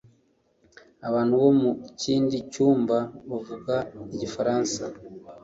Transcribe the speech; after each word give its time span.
Abantu 1.07 1.33
bo 1.41 1.51
mu 1.61 1.71
kindi 2.01 2.35
cyumba 2.51 2.97
bavuga 3.29 3.75
igifaransa 4.15 4.83